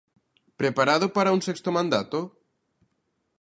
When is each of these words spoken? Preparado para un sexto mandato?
Preparado 0.61 1.05
para 1.15 1.33
un 1.35 1.41
sexto 1.47 1.69
mandato? 1.77 2.19